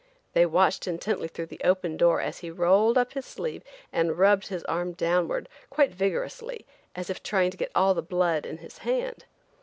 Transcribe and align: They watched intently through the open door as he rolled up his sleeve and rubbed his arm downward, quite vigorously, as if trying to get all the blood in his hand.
They 0.33 0.47
watched 0.47 0.87
intently 0.87 1.27
through 1.27 1.45
the 1.45 1.61
open 1.63 1.95
door 1.95 2.21
as 2.21 2.39
he 2.39 2.49
rolled 2.49 2.97
up 2.97 3.13
his 3.13 3.23
sleeve 3.23 3.61
and 3.93 4.17
rubbed 4.17 4.47
his 4.47 4.63
arm 4.63 4.93
downward, 4.93 5.47
quite 5.69 5.91
vigorously, 5.93 6.65
as 6.95 7.11
if 7.11 7.21
trying 7.21 7.51
to 7.51 7.57
get 7.57 7.71
all 7.75 7.93
the 7.93 8.01
blood 8.01 8.43
in 8.47 8.57
his 8.57 8.79
hand. 8.79 9.25